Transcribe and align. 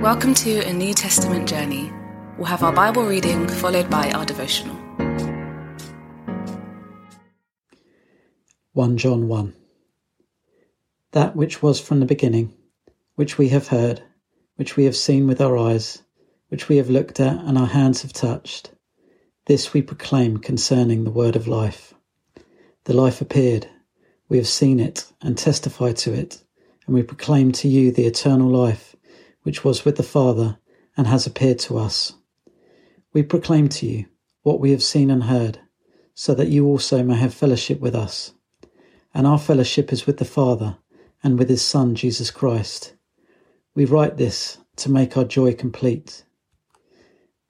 Welcome 0.00 0.32
to 0.36 0.66
a 0.66 0.72
New 0.72 0.94
Testament 0.94 1.46
journey. 1.46 1.92
We'll 2.38 2.46
have 2.46 2.62
our 2.62 2.72
Bible 2.72 3.04
reading 3.04 3.46
followed 3.46 3.90
by 3.90 4.10
our 4.12 4.24
devotional. 4.24 4.74
1 8.72 8.96
John 8.96 9.28
1 9.28 9.54
That 11.12 11.36
which 11.36 11.62
was 11.62 11.82
from 11.82 12.00
the 12.00 12.06
beginning, 12.06 12.54
which 13.16 13.36
we 13.36 13.50
have 13.50 13.68
heard, 13.68 14.02
which 14.56 14.74
we 14.74 14.86
have 14.86 14.96
seen 14.96 15.26
with 15.26 15.38
our 15.38 15.58
eyes, 15.58 16.02
which 16.48 16.70
we 16.70 16.78
have 16.78 16.88
looked 16.88 17.20
at 17.20 17.36
and 17.36 17.58
our 17.58 17.66
hands 17.66 18.00
have 18.00 18.14
touched, 18.14 18.70
this 19.48 19.74
we 19.74 19.82
proclaim 19.82 20.38
concerning 20.38 21.04
the 21.04 21.10
word 21.10 21.36
of 21.36 21.46
life. 21.46 21.92
The 22.84 22.94
life 22.94 23.20
appeared, 23.20 23.68
we 24.30 24.38
have 24.38 24.48
seen 24.48 24.80
it 24.80 25.12
and 25.20 25.36
testify 25.36 25.92
to 25.92 26.14
it, 26.14 26.42
and 26.86 26.94
we 26.94 27.02
proclaim 27.02 27.52
to 27.52 27.68
you 27.68 27.92
the 27.92 28.06
eternal 28.06 28.48
life 28.48 28.96
which 29.42 29.64
was 29.64 29.84
with 29.84 29.96
the 29.96 30.02
Father 30.02 30.58
and 30.96 31.06
has 31.06 31.26
appeared 31.26 31.58
to 31.60 31.78
us. 31.78 32.14
We 33.12 33.22
proclaim 33.22 33.68
to 33.70 33.86
you 33.86 34.06
what 34.42 34.60
we 34.60 34.70
have 34.70 34.82
seen 34.82 35.10
and 35.10 35.24
heard, 35.24 35.60
so 36.14 36.34
that 36.34 36.48
you 36.48 36.66
also 36.66 37.02
may 37.02 37.16
have 37.16 37.34
fellowship 37.34 37.80
with 37.80 37.94
us. 37.94 38.32
And 39.12 39.26
our 39.26 39.38
fellowship 39.38 39.92
is 39.92 40.06
with 40.06 40.18
the 40.18 40.24
Father 40.24 40.78
and 41.22 41.38
with 41.38 41.48
his 41.48 41.62
Son, 41.62 41.94
Jesus 41.94 42.30
Christ. 42.30 42.94
We 43.74 43.84
write 43.84 44.16
this 44.16 44.58
to 44.76 44.90
make 44.90 45.16
our 45.16 45.24
joy 45.24 45.54
complete. 45.54 46.24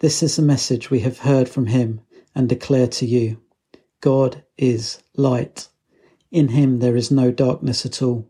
This 0.00 0.22
is 0.22 0.36
the 0.36 0.42
message 0.42 0.90
we 0.90 1.00
have 1.00 1.18
heard 1.18 1.48
from 1.48 1.66
him 1.66 2.00
and 2.34 2.48
declare 2.48 2.86
to 2.88 3.06
you 3.06 3.40
God 4.00 4.44
is 4.56 5.02
light. 5.16 5.68
In 6.30 6.48
him 6.48 6.78
there 6.78 6.96
is 6.96 7.10
no 7.10 7.30
darkness 7.30 7.84
at 7.84 8.00
all. 8.02 8.26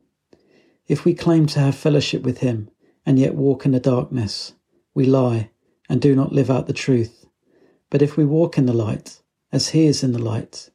If 0.88 1.04
we 1.04 1.14
claim 1.14 1.46
to 1.46 1.60
have 1.60 1.76
fellowship 1.76 2.22
with 2.22 2.38
him, 2.38 2.70
and 3.04 3.18
yet 3.18 3.34
walk 3.34 3.64
in 3.64 3.72
the 3.72 3.80
darkness. 3.80 4.54
We 4.94 5.04
lie 5.04 5.50
and 5.88 6.00
do 6.00 6.14
not 6.14 6.32
live 6.32 6.50
out 6.50 6.66
the 6.66 6.72
truth. 6.72 7.26
But 7.90 8.02
if 8.02 8.16
we 8.16 8.24
walk 8.24 8.56
in 8.56 8.66
the 8.66 8.72
light, 8.72 9.20
as 9.52 9.70
he 9.70 9.86
is 9.86 10.04
in 10.04 10.12
the 10.12 10.22
light, 10.22 10.70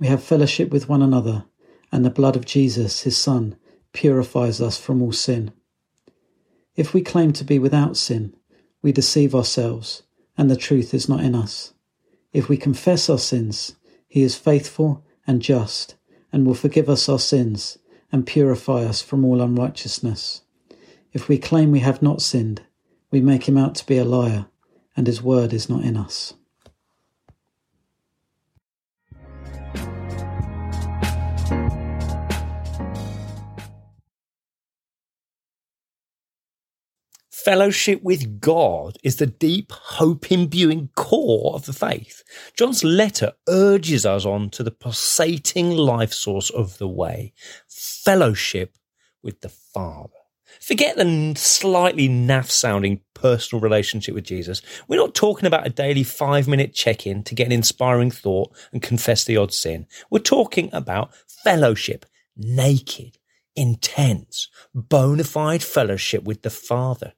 we 0.00 0.06
have 0.06 0.22
fellowship 0.22 0.70
with 0.70 0.88
one 0.88 1.02
another, 1.02 1.44
and 1.92 2.04
the 2.04 2.10
blood 2.10 2.36
of 2.36 2.46
Jesus, 2.46 3.02
his 3.02 3.16
Son, 3.16 3.56
purifies 3.92 4.60
us 4.60 4.78
from 4.78 5.02
all 5.02 5.12
sin. 5.12 5.52
If 6.76 6.94
we 6.94 7.02
claim 7.02 7.32
to 7.34 7.44
be 7.44 7.58
without 7.58 7.96
sin, 7.96 8.34
we 8.80 8.92
deceive 8.92 9.34
ourselves, 9.34 10.04
and 10.36 10.50
the 10.50 10.56
truth 10.56 10.94
is 10.94 11.08
not 11.08 11.20
in 11.20 11.34
us. 11.34 11.74
If 12.32 12.48
we 12.48 12.56
confess 12.56 13.10
our 13.10 13.18
sins, 13.18 13.74
he 14.06 14.22
is 14.22 14.36
faithful 14.36 15.04
and 15.26 15.42
just, 15.42 15.96
and 16.32 16.46
will 16.46 16.54
forgive 16.54 16.88
us 16.88 17.08
our 17.08 17.18
sins 17.18 17.78
and 18.12 18.26
purify 18.26 18.84
us 18.84 19.02
from 19.02 19.24
all 19.24 19.42
unrighteousness. 19.42 20.42
If 21.12 21.28
we 21.28 21.38
claim 21.38 21.72
we 21.72 21.80
have 21.80 22.02
not 22.02 22.20
sinned, 22.20 22.62
we 23.10 23.20
make 23.20 23.48
him 23.48 23.56
out 23.56 23.74
to 23.76 23.86
be 23.86 23.96
a 23.96 24.04
liar, 24.04 24.46
and 24.96 25.06
his 25.06 25.22
word 25.22 25.52
is 25.52 25.68
not 25.68 25.82
in 25.82 25.96
us. 25.96 26.34
Fellowship 37.30 38.02
with 38.02 38.42
God 38.42 38.98
is 39.02 39.16
the 39.16 39.26
deep, 39.26 39.72
hope 39.72 40.30
imbuing 40.30 40.90
core 40.94 41.54
of 41.54 41.64
the 41.64 41.72
faith. 41.72 42.22
John's 42.54 42.84
letter 42.84 43.32
urges 43.48 44.04
us 44.04 44.26
on 44.26 44.50
to 44.50 44.62
the 44.62 44.70
pulsating 44.70 45.70
life 45.70 46.12
source 46.12 46.50
of 46.50 46.76
the 46.76 46.88
way 46.88 47.32
fellowship 47.66 48.76
with 49.22 49.40
the 49.40 49.48
Father. 49.48 50.17
Forget 50.60 50.96
the 50.96 51.34
slightly 51.36 52.08
naff 52.08 52.50
sounding 52.50 53.00
personal 53.14 53.60
relationship 53.60 54.14
with 54.14 54.24
Jesus. 54.24 54.62
We're 54.86 54.96
not 54.96 55.14
talking 55.14 55.46
about 55.46 55.66
a 55.66 55.70
daily 55.70 56.02
five 56.02 56.48
minute 56.48 56.74
check 56.74 57.06
in 57.06 57.22
to 57.24 57.34
get 57.34 57.46
an 57.46 57.52
inspiring 57.52 58.10
thought 58.10 58.50
and 58.72 58.82
confess 58.82 59.24
the 59.24 59.36
odd 59.36 59.52
sin. 59.52 59.86
We're 60.10 60.18
talking 60.20 60.70
about 60.72 61.14
fellowship, 61.44 62.06
naked, 62.36 63.18
intense, 63.56 64.48
bona 64.74 65.24
fide 65.24 65.62
fellowship 65.62 66.24
with 66.24 66.42
the 66.42 66.50
Father. 66.50 67.12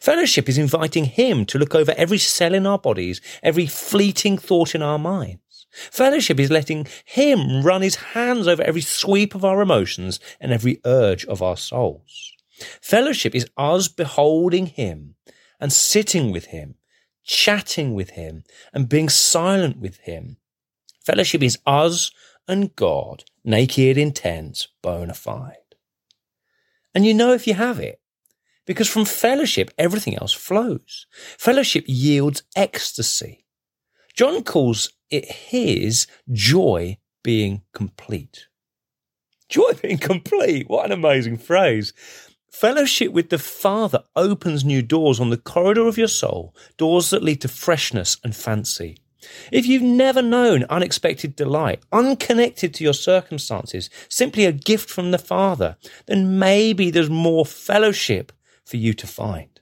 Fellowship 0.00 0.48
is 0.48 0.58
inviting 0.58 1.04
Him 1.04 1.44
to 1.46 1.58
look 1.58 1.74
over 1.74 1.92
every 1.96 2.18
cell 2.18 2.54
in 2.54 2.66
our 2.66 2.78
bodies, 2.78 3.20
every 3.42 3.66
fleeting 3.66 4.38
thought 4.38 4.74
in 4.74 4.82
our 4.82 4.98
minds. 4.98 5.66
Fellowship 5.70 6.40
is 6.40 6.50
letting 6.50 6.86
Him 7.04 7.62
run 7.62 7.82
His 7.82 7.96
hands 7.96 8.48
over 8.48 8.62
every 8.62 8.80
sweep 8.80 9.34
of 9.34 9.44
our 9.44 9.60
emotions 9.60 10.20
and 10.40 10.52
every 10.52 10.80
urge 10.84 11.24
of 11.26 11.42
our 11.42 11.56
souls. 11.56 12.33
Fellowship 12.80 13.34
is 13.34 13.48
us 13.56 13.88
beholding 13.88 14.66
Him 14.66 15.14
and 15.60 15.72
sitting 15.72 16.30
with 16.30 16.46
Him, 16.46 16.74
chatting 17.24 17.94
with 17.94 18.10
Him, 18.10 18.44
and 18.72 18.88
being 18.88 19.08
silent 19.08 19.78
with 19.78 19.98
Him. 19.98 20.36
Fellowship 21.04 21.42
is 21.42 21.58
us 21.66 22.10
and 22.48 22.74
God, 22.76 23.24
naked, 23.44 23.98
intense, 23.98 24.68
bona 24.82 25.14
fide. 25.14 25.56
And 26.94 27.04
you 27.04 27.14
know 27.14 27.32
if 27.32 27.46
you 27.46 27.54
have 27.54 27.80
it, 27.80 28.00
because 28.66 28.88
from 28.88 29.04
fellowship, 29.04 29.70
everything 29.78 30.16
else 30.16 30.32
flows. 30.32 31.06
Fellowship 31.38 31.84
yields 31.86 32.42
ecstasy. 32.56 33.44
John 34.14 34.42
calls 34.42 34.90
it 35.10 35.30
his 35.30 36.06
joy 36.32 36.98
being 37.22 37.62
complete. 37.72 38.46
Joy 39.48 39.72
being 39.82 39.98
complete. 40.12 40.68
What 40.68 40.86
an 40.86 40.92
amazing 40.92 41.38
phrase. 41.38 41.92
Fellowship 42.54 43.10
with 43.10 43.30
the 43.30 43.38
Father 43.38 44.04
opens 44.14 44.64
new 44.64 44.80
doors 44.80 45.18
on 45.18 45.30
the 45.30 45.36
corridor 45.36 45.88
of 45.88 45.98
your 45.98 46.06
soul, 46.06 46.54
doors 46.76 47.10
that 47.10 47.20
lead 47.20 47.40
to 47.40 47.48
freshness 47.48 48.16
and 48.22 48.34
fancy. 48.34 48.96
If 49.50 49.66
you've 49.66 49.82
never 49.82 50.22
known 50.22 50.62
unexpected 50.70 51.34
delight, 51.34 51.82
unconnected 51.90 52.72
to 52.74 52.84
your 52.84 52.94
circumstances, 52.94 53.90
simply 54.08 54.44
a 54.44 54.52
gift 54.52 54.88
from 54.88 55.10
the 55.10 55.18
Father, 55.18 55.76
then 56.06 56.38
maybe 56.38 56.92
there's 56.92 57.10
more 57.10 57.44
fellowship 57.44 58.30
for 58.64 58.76
you 58.76 58.94
to 58.94 59.06
find. 59.08 59.60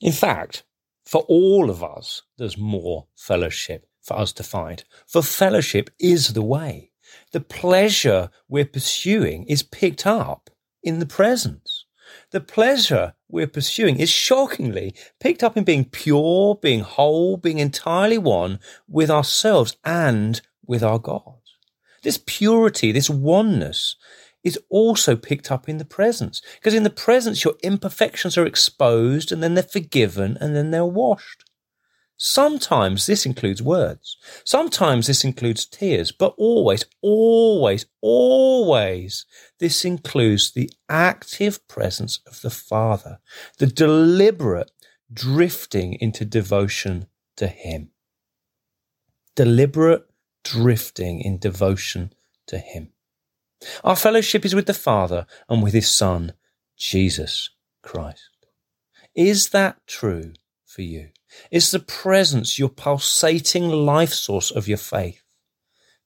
In 0.00 0.12
fact, 0.12 0.62
for 1.04 1.22
all 1.22 1.70
of 1.70 1.82
us, 1.82 2.22
there's 2.38 2.56
more 2.56 3.08
fellowship 3.16 3.84
for 4.00 4.16
us 4.16 4.32
to 4.34 4.44
find. 4.44 4.84
For 5.08 5.22
fellowship 5.22 5.90
is 5.98 6.34
the 6.34 6.42
way. 6.42 6.92
The 7.32 7.40
pleasure 7.40 8.30
we're 8.48 8.64
pursuing 8.64 9.42
is 9.48 9.64
picked 9.64 10.06
up 10.06 10.50
in 10.84 11.00
the 11.00 11.06
presence. 11.06 11.86
The 12.30 12.40
pleasure 12.40 13.14
we're 13.28 13.48
pursuing 13.48 13.98
is 13.98 14.10
shockingly 14.10 14.94
picked 15.18 15.42
up 15.42 15.56
in 15.56 15.64
being 15.64 15.86
pure, 15.86 16.54
being 16.54 16.80
whole, 16.80 17.36
being 17.36 17.58
entirely 17.58 18.18
one 18.18 18.60
with 18.86 19.10
ourselves 19.10 19.76
and 19.84 20.40
with 20.64 20.82
our 20.82 20.98
God. 20.98 21.38
This 22.02 22.22
purity, 22.24 22.92
this 22.92 23.10
oneness 23.10 23.96
is 24.44 24.58
also 24.68 25.16
picked 25.16 25.50
up 25.50 25.68
in 25.68 25.78
the 25.78 25.84
presence. 25.84 26.42
Because 26.56 26.74
in 26.74 26.82
the 26.82 26.90
presence, 26.90 27.44
your 27.44 27.54
imperfections 27.62 28.36
are 28.36 28.46
exposed 28.46 29.32
and 29.32 29.42
then 29.42 29.54
they're 29.54 29.62
forgiven 29.62 30.36
and 30.40 30.54
then 30.54 30.70
they're 30.70 30.84
washed. 30.84 31.44
Sometimes 32.16 33.06
this 33.06 33.26
includes 33.26 33.60
words. 33.60 34.16
Sometimes 34.44 35.06
this 35.06 35.24
includes 35.24 35.66
tears, 35.66 36.12
but 36.12 36.34
always, 36.38 36.84
always, 37.02 37.86
always, 38.00 39.26
this 39.58 39.84
includes 39.84 40.52
the 40.52 40.70
active 40.88 41.66
presence 41.66 42.20
of 42.26 42.40
the 42.40 42.50
Father, 42.50 43.18
the 43.58 43.66
deliberate 43.66 44.70
drifting 45.12 45.94
into 46.00 46.24
devotion 46.24 47.06
to 47.36 47.48
Him. 47.48 47.90
Deliberate 49.34 50.06
drifting 50.44 51.20
in 51.20 51.38
devotion 51.38 52.12
to 52.46 52.58
Him. 52.58 52.90
Our 53.82 53.96
fellowship 53.96 54.44
is 54.44 54.54
with 54.54 54.66
the 54.66 54.74
Father 54.74 55.26
and 55.48 55.62
with 55.62 55.72
His 55.74 55.90
Son, 55.90 56.34
Jesus 56.76 57.50
Christ. 57.82 58.30
Is 59.14 59.48
that 59.50 59.86
true 59.86 60.34
for 60.64 60.82
you? 60.82 61.08
Is 61.50 61.70
the 61.70 61.80
presence 61.80 62.58
your 62.58 62.68
pulsating 62.68 63.68
life 63.68 64.12
source 64.12 64.50
of 64.50 64.68
your 64.68 64.78
faith? 64.78 65.22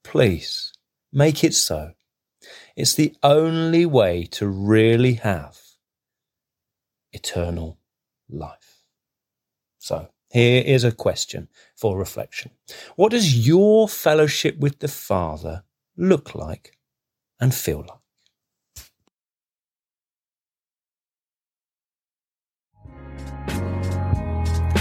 Please 0.04 0.72
make 1.12 1.44
it 1.44 1.54
so. 1.54 1.92
It's 2.76 2.94
the 2.94 3.14
only 3.22 3.86
way 3.86 4.24
to 4.32 4.46
really 4.46 5.14
have 5.14 5.58
eternal 7.12 7.78
life. 8.28 8.84
So, 9.78 10.08
here 10.30 10.62
is 10.64 10.84
a 10.84 10.92
question 10.92 11.48
for 11.74 11.98
reflection. 11.98 12.52
What 12.96 13.12
does 13.12 13.46
your 13.46 13.88
fellowship 13.88 14.58
with 14.58 14.78
the 14.78 14.88
Father 14.88 15.64
look 15.96 16.34
like 16.34 16.76
and 17.40 17.54
feel 17.54 17.80
like? 17.80 17.97